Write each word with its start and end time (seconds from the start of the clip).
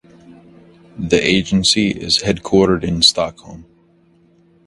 The 0.97 1.23
agency 1.23 1.91
is 1.91 2.23
headquartered 2.23 2.83
in 2.83 3.03
Stockholm. 3.03 3.67